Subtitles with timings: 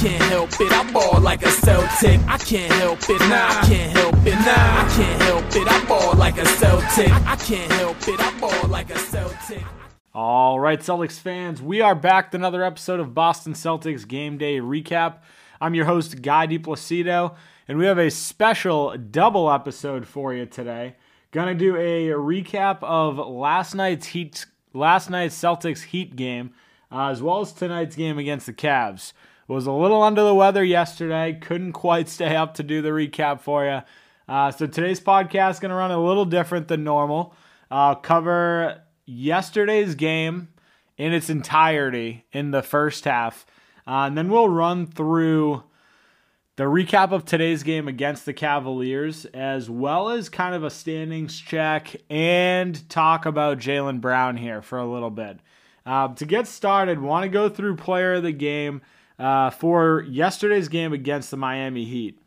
[0.00, 0.72] can't help it.
[0.72, 2.20] I ball like a Celtic.
[2.26, 3.20] I can't help it.
[3.20, 4.32] Nah, I can't help it.
[4.32, 5.70] Nah, I can't help it.
[5.70, 7.12] I ball like a Celtic.
[7.26, 8.18] I can't help it.
[8.18, 9.62] I ball like a Celtic.
[10.14, 14.58] All right, Celtics fans, we are back to another episode of Boston Celtics Game Day
[14.58, 15.18] Recap.
[15.60, 17.36] I'm your host, Guy DePlacido,
[17.68, 20.96] and we have a special double episode for you today.
[21.30, 26.54] Gonna do a recap of last night's Heat, last night's Celtics Heat game,
[26.90, 29.12] uh, as well as tonight's game against the Cavs.
[29.50, 33.40] Was a little under the weather yesterday, couldn't quite stay up to do the recap
[33.40, 33.80] for you.
[34.28, 37.34] Uh, so today's podcast is gonna run a little different than normal.
[37.68, 40.50] I'll cover yesterday's game
[40.96, 43.44] in its entirety in the first half.
[43.88, 45.64] Uh, and then we'll run through
[46.54, 51.36] the recap of today's game against the Cavaliers, as well as kind of a standings
[51.40, 55.40] check and talk about Jaylen Brown here for a little bit.
[55.84, 58.80] Uh, to get started, want to go through player of the game
[59.20, 62.18] uh, for yesterday's game against the Miami Heat,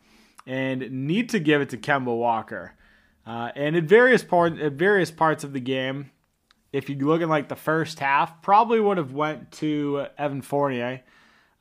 [0.45, 2.75] and need to give it to Kemba Walker.
[3.25, 6.11] Uh, and at various part, at various parts of the game,
[6.71, 11.01] if you look at like the first half, probably would have went to Evan Fournier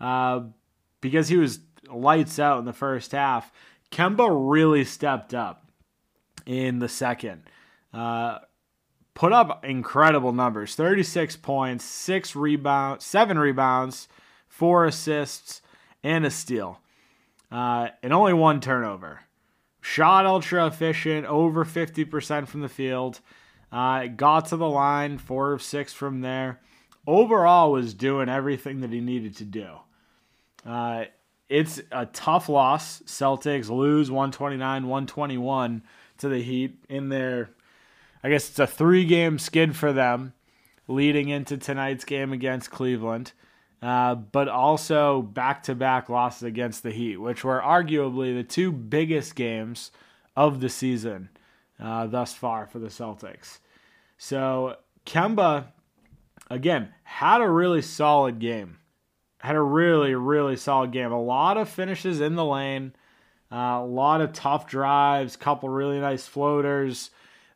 [0.00, 0.40] uh,
[1.00, 3.50] because he was lights out in the first half.
[3.90, 5.70] Kemba really stepped up
[6.44, 7.42] in the second.
[7.92, 8.38] Uh,
[9.14, 14.08] put up incredible numbers 36 points, six rebounds, seven rebounds,
[14.62, 15.60] four assists,
[16.04, 16.78] and a steal.
[17.50, 19.22] Uh, and only one turnover.
[19.80, 23.18] Shot ultra efficient, over 50% from the field.
[23.72, 26.60] Uh, got to the line, four of six from there.
[27.08, 29.66] Overall, was doing everything that he needed to do.
[30.64, 31.06] Uh,
[31.48, 33.02] it's a tough loss.
[33.02, 35.82] Celtics lose 129 121
[36.18, 37.50] to the Heat in their,
[38.22, 40.34] I guess it's a three game skid for them
[40.86, 43.32] leading into tonight's game against Cleveland.
[43.82, 48.70] Uh, but also back to back losses against the Heat, which were arguably the two
[48.70, 49.90] biggest games
[50.36, 51.28] of the season
[51.80, 53.58] uh, thus far for the Celtics.
[54.18, 55.66] So Kemba,
[56.48, 58.78] again, had a really solid game.
[59.38, 61.10] Had a really, really solid game.
[61.10, 62.94] A lot of finishes in the lane,
[63.50, 67.10] uh, a lot of tough drives, couple really nice floaters.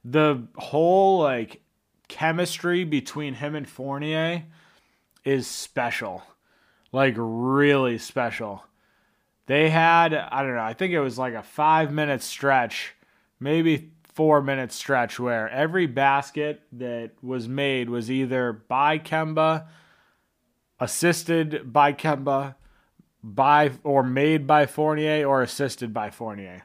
[0.04, 1.60] The whole like
[2.08, 4.42] chemistry between him and Fournier
[5.26, 6.22] is special,
[6.92, 8.64] like really special.
[9.46, 10.62] They had I don't know.
[10.62, 12.94] I think it was like a five minute stretch,
[13.38, 19.66] maybe four minute stretch where every basket that was made was either by Kemba,
[20.80, 22.54] assisted by Kemba,
[23.22, 26.62] by or made by Fournier or assisted by Fournier.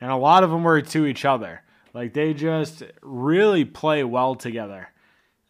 [0.00, 1.62] And a lot of them were to each other.
[1.92, 4.88] Like they just really play well together.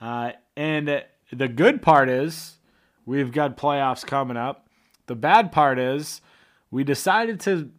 [0.00, 2.56] Uh, and the good part is
[3.04, 4.68] we've got playoffs coming up.
[5.06, 6.20] The bad part is
[6.70, 7.70] we decided to,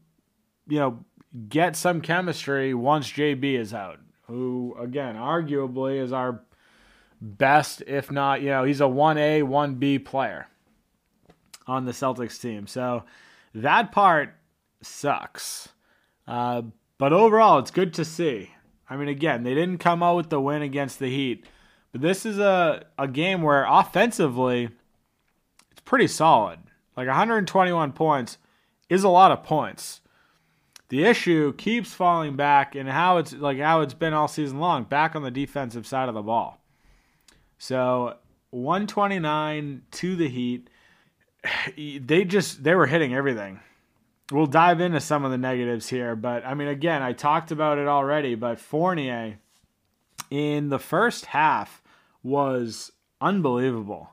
[0.67, 1.05] you know,
[1.47, 6.41] get some chemistry once JB is out, who, again, arguably is our
[7.21, 10.47] best, if not, you know, he's a 1A, 1B player
[11.67, 12.65] on the Celtics team.
[12.65, 13.03] So
[13.53, 14.33] that part
[14.81, 15.69] sucks.
[16.27, 16.63] Uh,
[16.97, 18.51] but overall, it's good to see.
[18.89, 21.45] I mean, again, they didn't come out with the win against the Heat,
[21.91, 24.69] but this is a, a game where offensively,
[25.71, 26.59] it's pretty solid.
[26.95, 28.37] Like 121 points
[28.89, 30.01] is a lot of points.
[30.89, 34.83] The issue keeps falling back and how it's like how it's been all season long,
[34.83, 36.59] back on the defensive side of the ball.
[37.59, 38.15] So
[38.49, 40.69] 129 to the Heat.
[41.77, 43.61] They just they were hitting everything.
[44.31, 47.77] We'll dive into some of the negatives here, but I mean again, I talked about
[47.77, 49.39] it already, but Fournier
[50.29, 51.81] in the first half
[52.23, 52.91] was
[53.21, 54.11] unbelievable.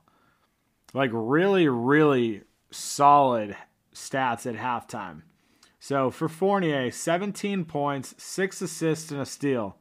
[0.93, 3.57] Like really really solid
[3.95, 5.23] stats at halftime.
[5.79, 9.77] So for Fournier, 17 points, 6 assists, and a steal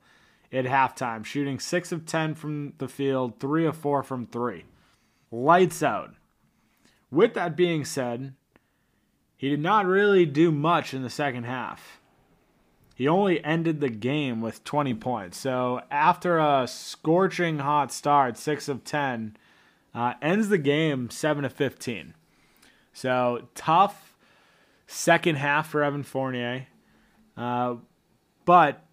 [0.52, 4.66] at halftime, shooting 6 of 10 from the field, 3 of 4 from 3.
[5.32, 6.14] Lights out.
[7.10, 8.34] With that being said,
[9.36, 12.00] he did not really do much in the second half.
[12.96, 15.38] He only ended the game with 20 points.
[15.38, 19.36] So after a scorching hot start, 6 of 10,
[19.94, 22.14] uh, ends the game 7 of 15.
[22.94, 24.16] So tough
[24.88, 26.68] second half for Evan Fournier.
[27.36, 27.76] Uh,
[28.46, 28.86] but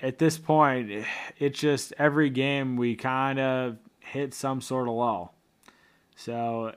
[0.00, 1.04] at this point,
[1.38, 5.34] it's just every game we kind of hit some sort of lull.
[6.16, 6.74] So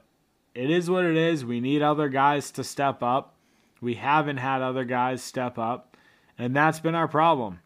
[0.54, 1.46] it is what it is.
[1.46, 3.36] We need other guys to step up.
[3.82, 5.95] We haven't had other guys step up,
[6.38, 7.60] and that's been our problem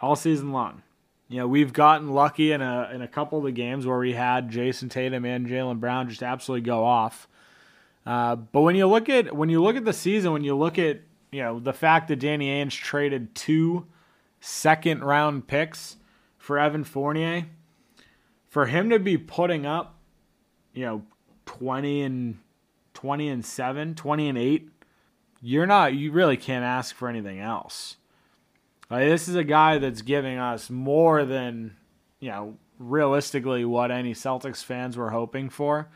[0.00, 0.82] all season long.
[1.28, 4.14] You know, we've gotten lucky in a in a couple of the games where we
[4.14, 7.28] had Jayson Tatum and Jaylen Brown just absolutely go off.
[8.04, 10.78] Uh, but when you look at when you look at the season, when you look
[10.78, 11.00] at
[11.30, 13.86] you know the fact that Danny Ainge traded two
[14.40, 15.96] second round picks
[16.36, 17.46] for Evan Fournier,
[18.48, 19.98] for him to be putting up,
[20.74, 21.02] you know,
[21.46, 22.38] twenty and
[22.92, 24.68] twenty and seven, 20 and eight,
[25.40, 27.96] you're not you really can't ask for anything else.
[28.90, 31.76] Like, this is a guy that's giving us more than
[32.18, 35.88] you know realistically what any Celtics fans were hoping for.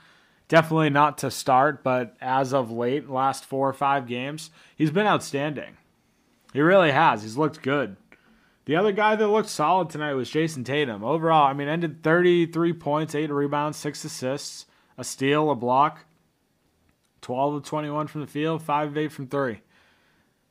[0.49, 5.07] Definitely not to start, but as of late, last four or five games, he's been
[5.07, 5.79] outstanding.
[6.53, 7.23] He really has.
[7.23, 7.97] He's looked good.
[8.67, 11.03] The other guy that looked solid tonight was Jayson Tatum.
[11.03, 14.67] Overall, I mean, ended 33 points, 8 rebounds, 6 assists,
[14.97, 16.05] a steal, a block,
[17.25, 19.61] 12 of 21 from the field, 5 of 8 from 3.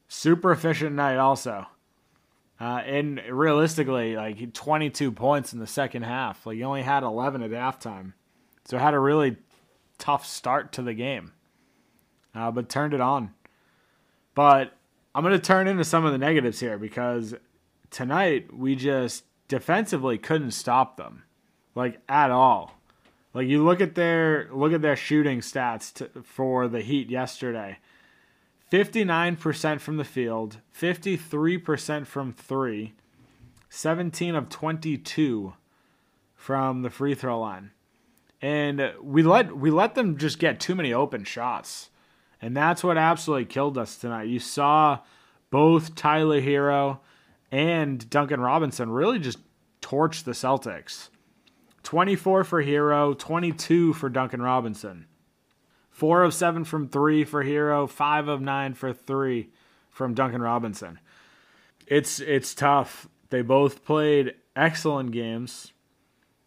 [0.08, 1.68] Super efficient night, also.
[2.60, 6.46] Uh, and realistically, like 22 points in the second half.
[6.46, 8.14] Like he only had 11 at halftime,
[8.66, 9.38] so had a really
[10.00, 11.34] tough start to the game,
[12.34, 13.34] uh, but turned it on.
[14.34, 14.76] But
[15.14, 17.36] I'm going to turn into some of the negatives here because
[17.92, 21.24] tonight we just defensively couldn't stop them,
[21.76, 22.80] like at all.
[23.34, 27.80] Like you look at their look at their shooting stats to, for the Heat yesterday.
[28.72, 32.94] 59% from the field, 53% from 3,
[33.70, 35.54] 17 of 22
[36.36, 37.70] from the free throw line.
[38.42, 41.90] And we let we let them just get too many open shots.
[42.42, 44.28] And that's what absolutely killed us tonight.
[44.28, 45.00] You saw
[45.50, 47.00] both Tyler Herro
[47.52, 49.38] and Duncan Robinson really just
[49.80, 51.10] torch the Celtics.
[51.84, 55.06] 24 for Herro, 22 for Duncan Robinson.
[55.92, 59.50] Four of seven from three for Herro, five of nine for three
[59.92, 61.00] from Duncan Robinson.
[61.86, 63.08] It's it's tough.
[63.30, 65.72] They both played excellent games,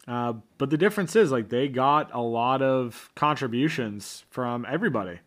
[0.07, 5.19] uh, but the difference is like they got a lot of contributions from everybody.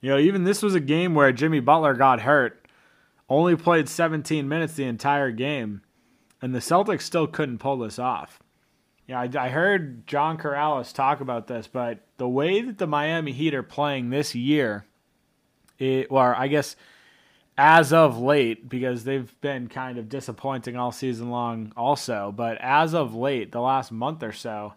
[0.00, 2.66] You know, even this was a game where Jimmy Butler got hurt,
[3.28, 5.82] only played 17 minutes the entire game,
[6.40, 8.40] and the Celtics still couldn't pull this off.
[9.06, 13.32] Yeah, I, I heard John Karalis talk about this, but the way that the Miami
[13.32, 14.84] Heat are playing this year,
[15.78, 16.74] it, or I guess
[17.56, 22.94] as of late, because they've been kind of disappointing all season long, also, but as
[22.94, 24.74] of late, the last month or so,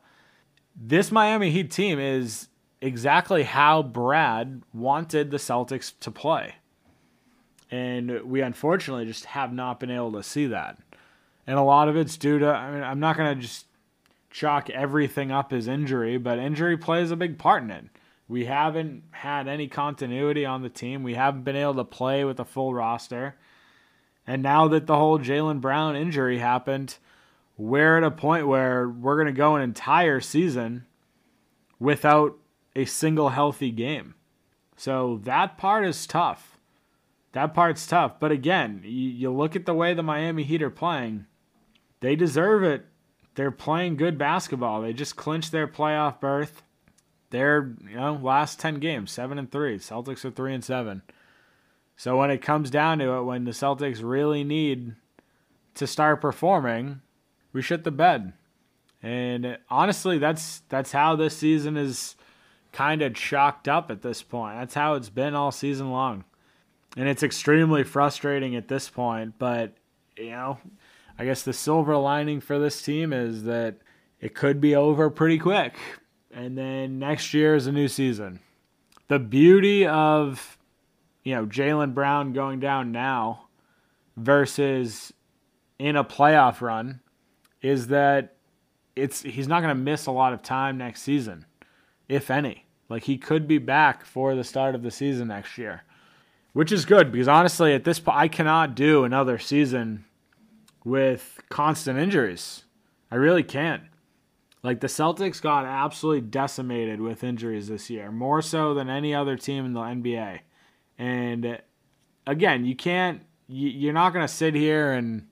[0.76, 2.48] this Miami Heat team is
[2.82, 6.56] exactly how Brad wanted the Celtics to play.
[7.72, 10.78] And we unfortunately just have not been able to see that.
[11.46, 13.66] And a lot of it's due to, I mean, I'm not going to just
[14.30, 17.86] chalk everything up as injury, but injury plays a big part in it.
[18.28, 21.02] We haven't had any continuity on the team.
[21.02, 23.36] We haven't been able to play with a full roster.
[24.28, 26.98] And now that the whole Jaylen Brown injury happened,
[27.58, 30.86] we're at a point where we're going to go an entire season
[31.80, 32.38] without
[32.76, 34.14] a single healthy game.
[34.78, 36.60] So that part is tough.
[37.32, 38.20] That part's tough.
[38.20, 41.26] But again, you, you look at the way the Miami Heat are playing,
[42.00, 42.86] they deserve it
[43.36, 44.82] they're playing good basketball.
[44.82, 46.64] They just clinched their playoff berth.
[47.30, 49.78] They're you know last ten games, seven and three.
[49.78, 51.02] Celtics are three and seven.
[51.96, 54.96] So when it comes down to it, when the Celtics really need
[55.76, 57.02] to start performing,
[57.54, 58.34] we shit the bed.
[59.02, 62.16] And honestly, that's that's how this season is
[62.72, 64.58] kind of chalked up at this point.
[64.58, 66.24] That's how it's been all season long.
[66.98, 69.74] And it's extremely frustrating at this point, but
[70.18, 70.58] you know,
[71.20, 73.76] I guess the silver lining for this team is that
[74.22, 75.76] it could be over pretty quick.
[76.34, 78.40] And then next year is a new season.
[79.10, 80.58] The beauty of,
[81.24, 83.50] you know, Jaylen Brown going down now
[84.16, 85.12] versus
[85.78, 87.02] in a playoff run
[87.62, 88.38] is that
[88.96, 91.46] it's he's not going to miss a lot of time next season,
[92.08, 92.66] if any.
[92.88, 95.84] Like he could be back for the start of the season next year,
[96.54, 100.06] which is good because honestly, at this point, I cannot do another season
[100.90, 102.64] with constant injuries.
[103.12, 103.84] I really can't.
[104.62, 109.38] Like the Celtics got absolutely decimated with injuries this year, more so than any other
[109.38, 110.40] team in the NBA.
[110.98, 111.62] And
[112.28, 115.28] again, you can't, you're not going to sit here and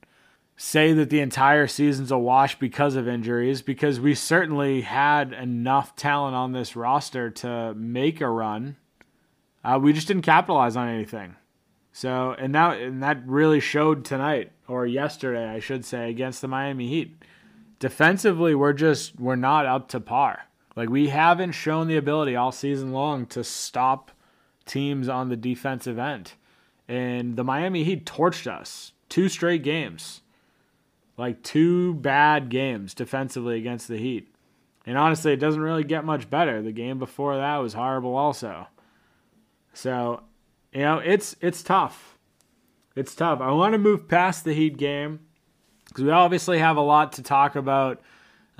[0.56, 5.94] say that the entire season's a wash because of injuries, because we certainly had enough
[5.94, 8.76] talent on this roster to make a run.
[9.62, 11.36] Uh, we just didn't capitalize on anything.
[11.98, 16.46] So, and that and that really showed tonight or yesterday, I should say, against the
[16.46, 17.24] Miami Heat.
[17.80, 20.42] Defensively, we're just we're not up to par.
[20.76, 24.12] Like we haven't shown the ability all season long to stop
[24.64, 26.34] teams on the defensive end.
[26.86, 30.20] And the Miami Heat torched us two straight games.
[31.16, 34.32] Like two bad games defensively against the Heat.
[34.86, 36.62] And honestly, it doesn't really get much better.
[36.62, 38.68] The game before that was horrible also.
[39.72, 40.22] So,
[40.78, 42.16] you know, it's it's tough.
[42.94, 43.40] It's tough.
[43.40, 45.18] I want to move past the Heat game
[45.88, 48.00] because we obviously have a lot to talk about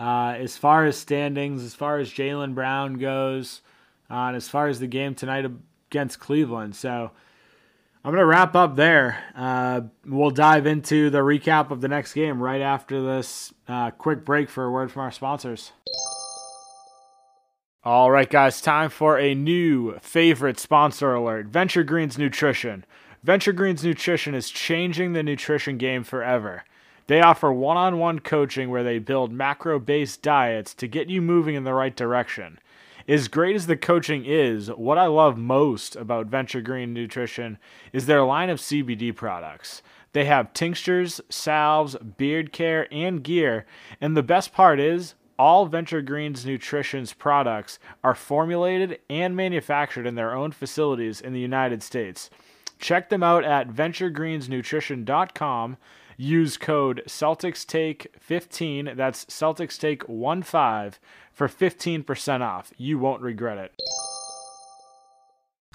[0.00, 3.60] uh, as far as standings, as far as Jaylen Brown goes,
[4.10, 5.48] uh, and as far as the game tonight
[5.92, 6.74] against Cleveland.
[6.74, 7.12] So
[8.04, 9.22] I'm going to wrap up there.
[9.36, 14.24] Uh, we'll dive into the recap of the next game right after this uh, quick
[14.24, 15.70] break for a word from our sponsors.
[17.88, 22.84] All right, guys, time for a new favorite sponsor alert Venture Greens Nutrition.
[23.22, 26.64] Venture Greens Nutrition is changing the nutrition game forever.
[27.06, 31.22] They offer one on one coaching where they build macro based diets to get you
[31.22, 32.58] moving in the right direction.
[33.08, 37.56] As great as the coaching is, what I love most about Venture Green Nutrition
[37.94, 39.80] is their line of CBD products.
[40.12, 43.64] They have tinctures, salves, beard care, and gear,
[43.98, 50.16] and the best part is all Venture Greens Nutrition's products are formulated and manufactured in
[50.16, 52.30] their own facilities in the United States.
[52.78, 55.76] Check them out at venturegreensnutrition.com.
[56.16, 60.94] Use code CelticsTake15, that's CelticsTake15,
[61.32, 62.72] for 15% off.
[62.76, 63.72] You won't regret it.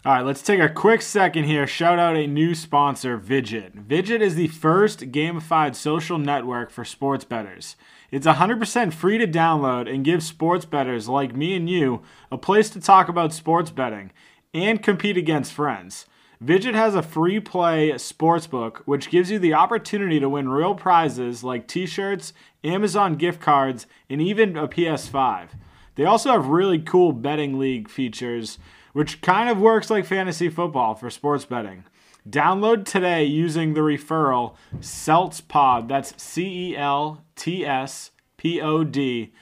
[0.06, 1.66] All right, let's take a quick second here.
[1.66, 3.88] Shout out a new sponsor, Vig It.
[3.88, 7.78] Vidget is the first gamified social network for sports bettors.
[8.12, 12.70] It's 100% free to download and gives sports bettors like me and you a place
[12.72, 14.12] to talk about sports betting
[14.54, 16.06] and compete against friends.
[16.42, 20.76] Vig It has a free play sportsbook, which gives you the opportunity to win real
[20.76, 25.52] prizes like t shirts, Amazon gift cards, and even a PS5.
[25.96, 28.60] They also have really cool betting league features,
[28.94, 31.84] which kind of works like fantasy football for sports betting.
[32.28, 39.34] Download today using the referral CELTSPOD, that's C E L T S P O D,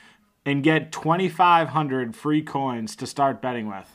[0.46, 3.88] and get 2,500 free coins to start betting with.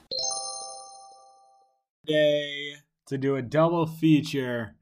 [2.06, 2.74] Day
[3.06, 4.76] to do a double feature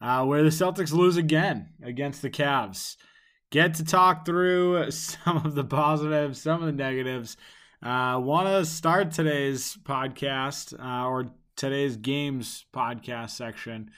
[0.00, 2.96] uh, where the Celtics lose again against the Cavs.
[3.50, 7.36] Get to talk through some of the positives, some of the negatives.
[7.82, 13.90] Uh, Want to start today's podcast uh, or today's games podcast section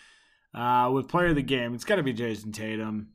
[0.54, 1.74] uh, with player of the game.
[1.74, 3.08] It's got to be Jayson Tatum.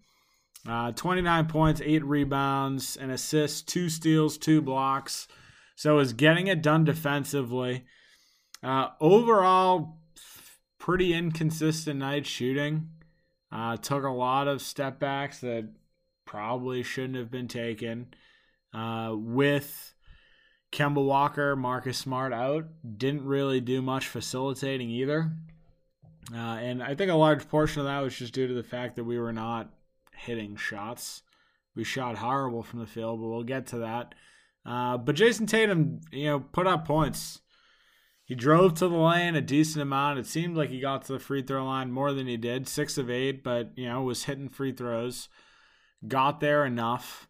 [0.67, 5.29] Uh, 29 points, 8 rebounds, an assist, 2 steals, 2 blocks.
[5.77, 7.85] So is getting it done defensively.
[8.61, 9.99] Uh, overall,
[10.79, 12.89] pretty inconsistent night shooting.
[13.53, 15.69] Uh, took a lot of step backs that
[16.25, 18.07] probably shouldn't have been taken.
[18.73, 19.93] With
[20.71, 22.65] Kemba Walker, Marcus Smart out.
[22.97, 25.31] Didn't really do much facilitating either.
[26.33, 28.95] Uh, and I think a large portion of that was just due to the fact
[28.97, 29.69] that we were not
[30.13, 31.23] hitting shots.
[31.75, 34.13] We shot horrible from the field, but we'll get to that.
[34.65, 37.39] Uh, but Jayson Tatum, you know, put up points.
[38.25, 40.19] He drove to the lane a decent amount.
[40.19, 42.97] It seemed like he got to the free throw line more than he did, six
[42.97, 45.29] of eight, but you know was hitting free throws.
[46.05, 47.29] Got there enough.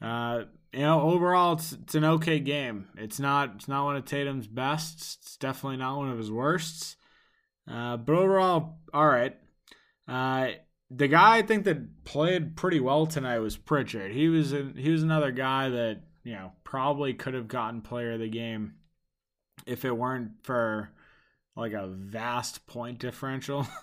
[0.00, 2.88] Uh, you know, overall, it's it's an okay game.
[2.96, 4.96] It's not it's not one of Tatum's best.
[5.22, 6.96] It's definitely not one of his worsts.
[7.70, 9.36] Uh, but overall, all right.
[10.06, 10.48] Uh,
[10.90, 14.12] the guy I think that played pretty well tonight was Pritchard.
[14.12, 18.20] He was he was another guy that you know probably could have gotten player of
[18.20, 18.74] the game
[19.66, 20.90] if it weren't for
[21.56, 23.66] like a vast point differential.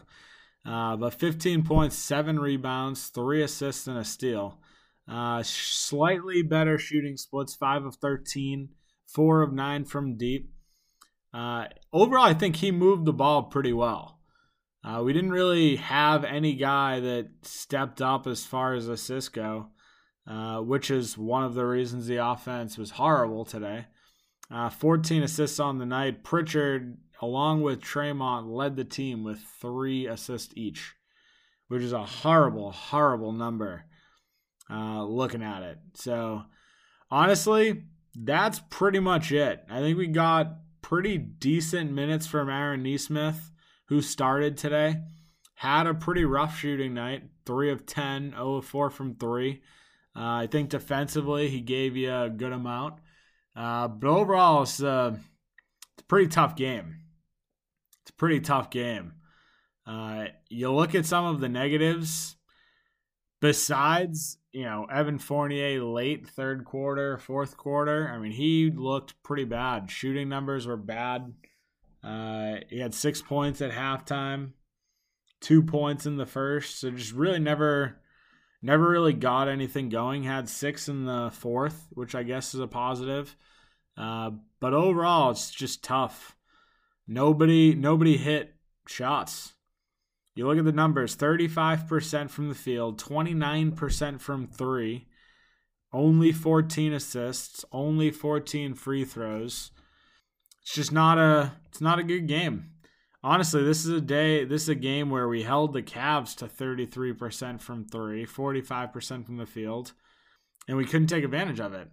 [0.63, 4.59] Uh, but 15 points, seven rebounds, three assists, and a steal.
[5.11, 8.69] Uh, slightly better shooting splits, five of 13,
[9.07, 10.53] four of nine from deep.
[11.33, 14.19] Uh, overall, I think he moved the ball pretty well.
[14.85, 19.67] Uh, we didn't really have any guy that stepped up as far as assists go,
[20.25, 23.87] uh, which is one of the reasons the offense was horrible today.
[24.49, 26.23] Uh, 14 assists on the night.
[26.23, 30.93] Pritchard, along with Tremont, led the team with three assists each,
[31.67, 33.85] which is a horrible, horrible number
[34.71, 35.77] uh, looking at it.
[35.95, 36.43] So,
[37.09, 37.83] honestly,
[38.15, 39.63] that's pretty much it.
[39.69, 43.51] I think we got pretty decent minutes from Aaron Nesmith,
[43.87, 45.01] who started today.
[45.55, 49.61] Had a pretty rough shooting night 3 of 10, 0 of 4 from 3.
[50.15, 52.95] Uh, I think defensively, he gave you a good amount.
[53.55, 55.11] Uh, but overall, it's, uh,
[55.93, 56.97] it's a pretty tough game.
[58.01, 59.13] It's a pretty tough game.
[59.85, 62.35] Uh, you look at some of the negatives
[63.39, 68.11] besides you know Evan Fournier late third quarter, fourth quarter.
[68.13, 69.89] I mean, he looked pretty bad.
[69.89, 71.33] Shooting numbers were bad.
[72.03, 74.51] Uh, he had six points at halftime,
[75.39, 76.79] two points in the first.
[76.79, 78.01] So just really never,
[78.61, 80.23] never really got anything going.
[80.23, 83.35] Had six in the fourth, which I guess is a positive.
[83.97, 86.35] Uh, but overall, it's just tough.
[87.07, 88.53] Nobody nobody hit
[88.87, 89.53] shots.
[90.33, 95.07] You look at the numbers 35% from the field, 29% from three,
[95.91, 99.71] only 14 assists, only 14 free throws.
[100.61, 102.71] It's just not a it's not a good game.
[103.23, 106.45] Honestly, this is a day this is a game where we held the Cavs to
[106.45, 109.93] 33% from 3, 45% from the field,
[110.67, 111.89] and we couldn't take advantage of it.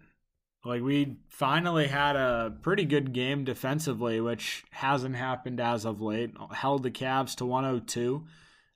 [0.69, 6.35] Like we finally had a pretty good game defensively, which hasn't happened as of late.
[6.53, 8.27] Held the Cavs to 102,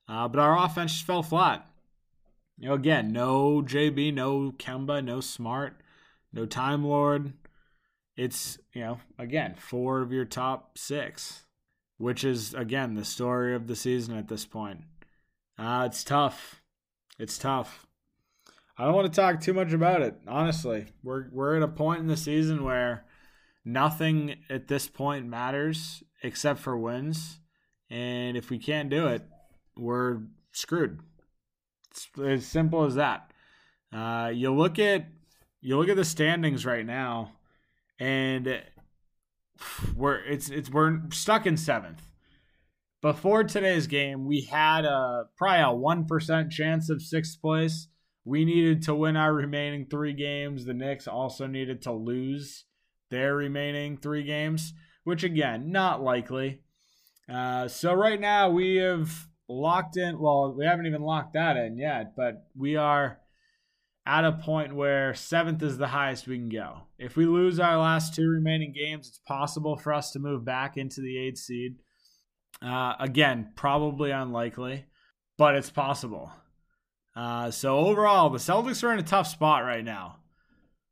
[0.09, 1.67] uh, but our offense just fell flat.
[2.57, 5.83] You know, again, no JB, no Kemba, no Smart,
[6.33, 7.35] no Time Lord.
[8.17, 11.45] It's you know, again, four of your top six,
[11.99, 14.81] which is again the story of the season at this point.
[15.59, 16.63] Uh, it's tough.
[17.19, 17.87] It's tough.
[18.79, 20.17] I don't want to talk too much about it.
[20.26, 23.05] Honestly, we're we're at a point in the season where
[23.64, 27.38] nothing at this point matters except for wins,
[27.91, 29.23] and if we can't do it,
[29.76, 31.00] we're screwed.
[31.91, 33.31] It's as simple as that.
[33.93, 35.07] Uh, you look at
[35.61, 37.33] you look at the standings right now,
[37.99, 38.62] and
[39.95, 42.02] we're it's it's we're stuck in seventh.
[43.02, 47.88] Before today's game, we had a probably a one percent chance of sixth place
[48.25, 50.64] we needed to win our remaining three games.
[50.64, 52.64] The Knicks also needed to lose
[53.11, 54.73] their remaining three games,
[55.05, 56.61] which again, not likely.
[57.33, 60.19] Uh, so right now we have locked in.
[60.19, 63.19] Well, we haven't even locked that in yet, but we are
[64.05, 66.83] at a point where seventh is the highest we can go.
[66.99, 70.76] If we lose our last two remaining games, it's possible for us to move back
[70.76, 71.76] into the eighth seed.
[72.61, 74.87] Uh, again, probably unlikely,
[75.38, 76.33] but it's possible.
[77.14, 80.16] Uh, so overall, the Celtics are in a tough spot right now.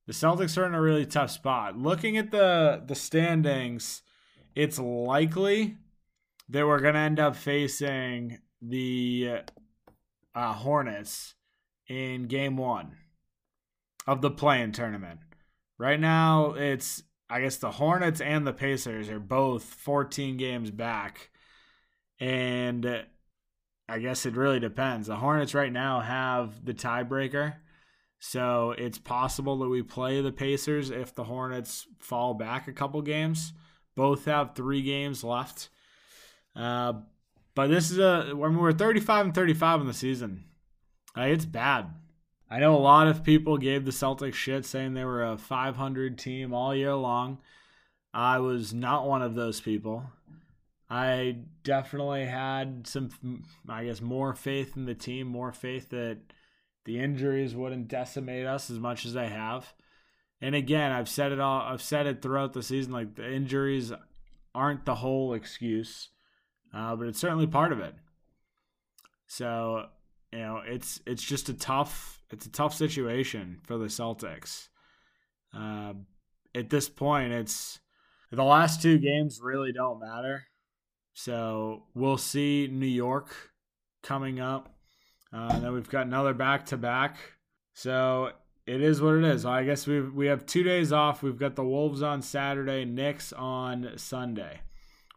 [0.06, 1.78] The Celtics are in a really tough spot.
[1.78, 4.02] Looking at the the standings,
[4.54, 5.76] it's likely
[6.48, 9.38] that we're going to end up facing the
[10.34, 11.34] uh, Hornets
[11.88, 12.96] in Game One
[14.06, 15.20] of the play-in tournament.
[15.78, 21.30] Right now, it's I guess the Hornets and the Pacers are both 14 games back,
[22.18, 23.04] and
[23.90, 25.08] I guess it really depends.
[25.08, 27.56] The Hornets right now have the tiebreaker.
[28.20, 33.02] So it's possible that we play the Pacers if the Hornets fall back a couple
[33.02, 33.52] games.
[33.96, 35.70] Both have three games left.
[36.54, 36.94] Uh,
[37.54, 40.44] but this is a when we're 35 and 35 in the season.
[41.18, 41.86] Uh, it's bad.
[42.48, 46.18] I know a lot of people gave the Celtics shit saying they were a 500
[46.18, 47.38] team all year long.
[48.12, 50.04] I was not one of those people.
[50.90, 56.18] I definitely had some, I guess, more faith in the team, more faith that
[56.84, 59.72] the injuries wouldn't decimate us as much as they have.
[60.40, 62.92] And again, I've said it all, I've said it throughout the season.
[62.92, 63.92] Like the injuries
[64.52, 66.08] aren't the whole excuse,
[66.74, 67.94] uh, but it's certainly part of it.
[69.26, 69.86] So
[70.32, 74.68] you know, it's it's just a tough, it's a tough situation for the Celtics.
[75.54, 75.92] Uh,
[76.54, 77.78] at this point, it's
[78.32, 80.44] the last two games really don't matter.
[81.22, 83.34] So we'll see New York
[84.02, 84.74] coming up.
[85.30, 87.18] Uh, then we've got another back to back.
[87.74, 88.30] So
[88.66, 89.44] it is what it is.
[89.44, 91.22] I guess we we have two days off.
[91.22, 94.62] We've got the Wolves on Saturday, Knicks on Sunday.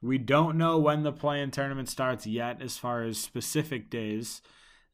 [0.02, 4.42] We don't know when the play-in tournament starts yet, as far as specific days,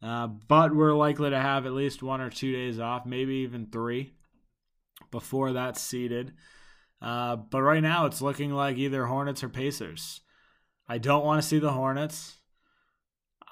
[0.03, 3.65] uh, but we're likely to have at least one or two days off, maybe even
[3.71, 4.13] three,
[5.09, 6.33] before that's seeded.
[7.01, 10.21] Uh, but right now, it's looking like either Hornets or Pacers.
[10.91, 12.37] I don't want to see the Hornets.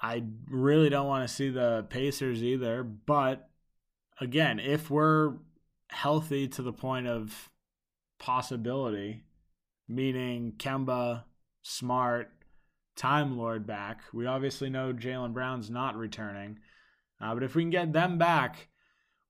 [0.02, 2.82] I really don't want to see the Pacers either.
[2.82, 3.48] But
[4.20, 5.34] again, if we're
[5.88, 7.48] healthy to the point of
[8.18, 9.22] possibility,
[9.88, 11.22] meaning Kemba,
[11.62, 12.32] Smart,
[12.96, 16.58] Time Lord back, we obviously know Jaylen Brown's not returning.
[17.20, 18.68] Uh, but if we can get them back,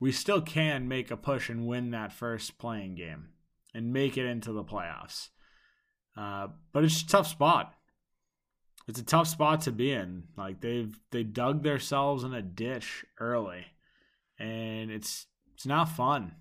[0.00, 3.28] we still can make a push and win that first play-in game
[3.74, 5.28] and make it into the playoffs.
[6.16, 7.74] Uh, but it's a tough spot
[8.88, 10.24] it's a tough spot to be in.
[10.36, 13.66] Like they've they dug themselves in a ditch early,
[14.38, 16.32] and it's it's not fun.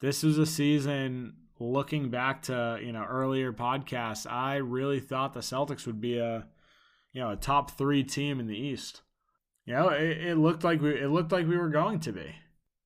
[0.00, 1.34] This was a season.
[1.58, 6.46] Looking back to you know earlier podcasts, I really thought the Celtics would be a
[7.12, 9.00] you know a top three team in the East.
[9.64, 12.34] You know, it, it looked like we it looked like we were going to be.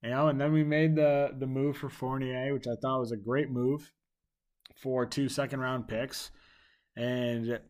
[0.03, 3.13] You know, and then we made the the move for Fournier, which I thought was
[3.13, 3.93] a great move
[4.77, 6.31] for two second round picks.
[6.97, 7.61] And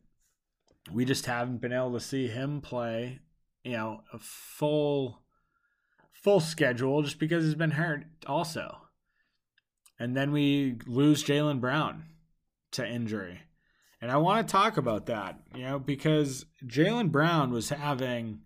[0.91, 3.21] we just haven't been able to see him play,
[3.63, 5.23] you know, a full
[6.13, 8.79] full schedule just because he's been hurt also.
[9.99, 12.05] And then we lose Jaylen Brown
[12.73, 13.41] to injury.
[14.01, 18.41] And I want to talk about that, you know, because Jaylen Brown was having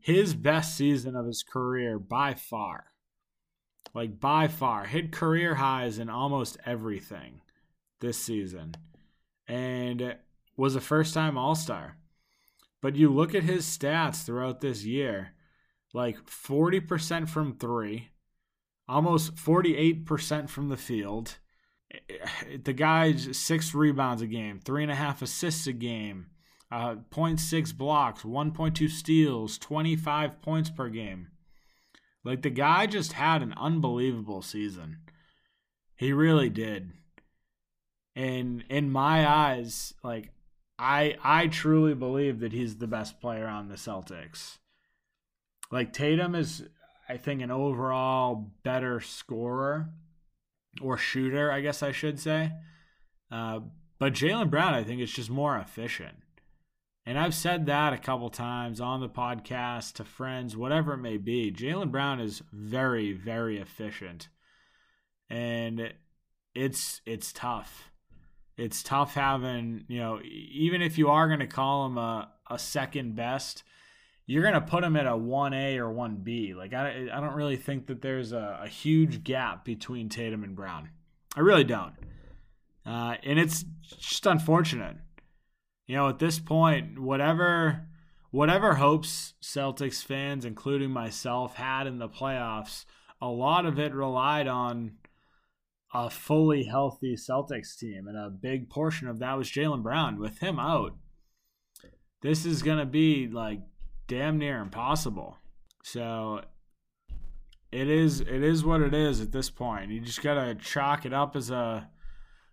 [0.00, 2.86] his best season of his career by far.
[3.94, 4.84] Like, by far.
[4.84, 7.40] Hit career highs in almost everything
[8.00, 8.74] this season.
[9.46, 10.16] And
[10.58, 11.96] was a first time All Star.
[12.82, 15.32] But you look at his stats throughout this year
[15.94, 18.10] like 40% from three,
[18.86, 21.38] almost 48% from the field.
[22.62, 26.26] The guy's six rebounds a game, three and a half assists a game,
[26.70, 31.28] uh, 0.6 blocks, 1.2 steals, 25 points per game.
[32.24, 34.98] Like the guy just had an unbelievable season.
[35.96, 36.92] He really did.
[38.14, 40.30] And in my eyes, like
[40.78, 44.58] I I truly believe that he's the best player on the Celtics.
[45.70, 46.64] Like Tatum is,
[47.08, 49.90] I think, an overall better scorer
[50.80, 52.52] or shooter, I guess I should say.
[53.30, 53.60] Uh,
[53.98, 56.16] but Jaylen Brown, I think, is just more efficient.
[57.04, 61.16] And I've said that a couple times on the podcast to friends, whatever it may
[61.16, 61.50] be.
[61.50, 64.28] Jaylen Brown is very, very efficient.
[65.30, 65.94] And
[66.54, 67.90] it's it's tough.
[68.58, 72.58] It's tough having, you know, even if you are going to call him a, a
[72.58, 73.62] second best,
[74.26, 76.54] you're going to put him at a 1A or 1B.
[76.54, 80.56] Like, I, I don't really think that there's a, a huge gap between Tatum and
[80.56, 80.90] Brown.
[81.36, 81.94] I really don't.
[82.84, 84.96] Uh, and it's just unfortunate.
[85.86, 87.86] You know, at this point, whatever
[88.30, 92.84] whatever hopes Celtics fans, including myself, had in the playoffs,
[93.20, 94.92] a lot of it relied on
[95.92, 100.18] a fully healthy Celtics team, and a big portion of that was Jaylen Brown.
[100.18, 100.96] With him out,
[102.22, 103.60] this is going to be like
[104.06, 105.36] damn near impossible.
[105.82, 106.42] So
[107.70, 109.90] it is it is what it is at this point.
[109.90, 111.88] You just gotta chalk it up as a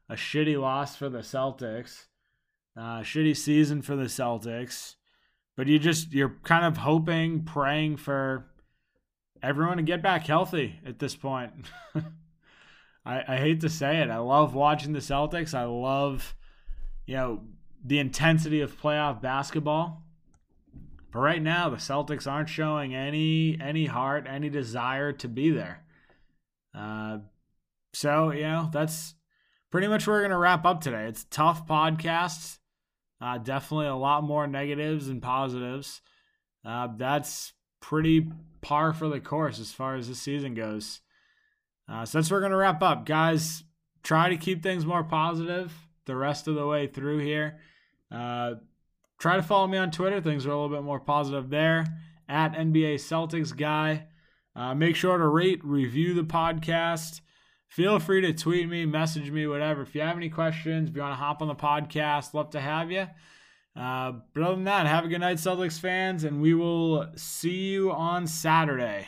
[0.09, 2.05] a shitty loss for the Celtics,
[2.77, 4.95] uh, shitty season for the Celtics.
[5.57, 8.45] But you just you're kind of hoping, praying for
[9.41, 11.51] everyone to get back healthy at this point.
[13.05, 14.09] I, I hate to say it.
[14.09, 15.53] I love watching the Celtics.
[15.53, 16.35] I love,
[17.05, 17.41] you know,
[17.83, 20.03] the intensity of playoff basketball.
[21.11, 25.85] But right now, the Celtics aren't showing any any heart, any desire to be there.
[26.73, 27.19] Uh,
[27.93, 29.15] so you know that's
[29.71, 31.05] pretty much where we're gonna wrap up today.
[31.05, 32.57] It's tough podcast.
[33.21, 36.01] Uh, definitely a lot more negatives and positives.
[36.65, 38.29] Uh, that's pretty
[38.61, 40.99] par for the course as far as the season goes.
[41.87, 43.63] Uh, so that's where we're gonna wrap up, guys.
[44.03, 45.73] Try to keep things more positive
[46.05, 47.59] the rest of the way through here.
[48.11, 48.55] Uh,
[49.17, 50.21] try to follow me on Twitter.
[50.21, 51.85] Things are a little bit more positive there
[52.29, 54.05] at NBA Celtics guy.
[54.55, 57.21] Uh, make sure to rate, review the podcast.
[57.67, 59.81] Feel free to tweet me, message me, whatever.
[59.81, 62.61] If you have any questions, if you want to hop on the podcast, love to
[62.61, 63.07] have you.
[63.75, 67.71] Uh, but other than that, have a good night, Celtics fans, and we will see
[67.71, 69.07] you on Saturday.